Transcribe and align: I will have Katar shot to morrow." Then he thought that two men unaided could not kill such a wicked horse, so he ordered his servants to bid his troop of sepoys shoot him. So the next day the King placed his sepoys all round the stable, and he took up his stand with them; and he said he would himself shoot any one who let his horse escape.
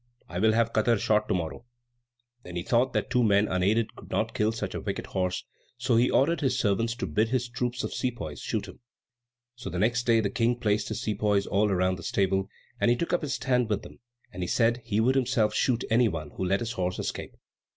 I 0.27 0.39
will 0.39 0.53
have 0.53 0.73
Katar 0.73 0.97
shot 0.97 1.27
to 1.27 1.35
morrow." 1.35 1.63
Then 2.41 2.55
he 2.55 2.63
thought 2.63 2.93
that 2.93 3.11
two 3.11 3.23
men 3.23 3.47
unaided 3.47 3.95
could 3.95 4.09
not 4.09 4.33
kill 4.33 4.51
such 4.51 4.73
a 4.73 4.81
wicked 4.81 5.05
horse, 5.05 5.45
so 5.77 5.95
he 5.95 6.09
ordered 6.09 6.41
his 6.41 6.57
servants 6.57 6.95
to 6.95 7.05
bid 7.05 7.29
his 7.29 7.47
troop 7.47 7.75
of 7.83 7.93
sepoys 7.93 8.39
shoot 8.41 8.67
him. 8.67 8.79
So 9.53 9.69
the 9.69 9.77
next 9.77 10.07
day 10.07 10.19
the 10.19 10.31
King 10.31 10.55
placed 10.59 10.89
his 10.89 11.03
sepoys 11.03 11.45
all 11.45 11.69
round 11.69 11.99
the 11.99 12.03
stable, 12.03 12.49
and 12.79 12.89
he 12.89 12.97
took 12.97 13.13
up 13.13 13.21
his 13.21 13.35
stand 13.35 13.69
with 13.69 13.83
them; 13.83 13.99
and 14.33 14.41
he 14.41 14.47
said 14.47 14.81
he 14.83 14.99
would 14.99 15.13
himself 15.13 15.53
shoot 15.53 15.83
any 15.91 16.07
one 16.07 16.31
who 16.31 16.45
let 16.45 16.61
his 16.61 16.71
horse 16.71 16.97
escape. 16.97 17.37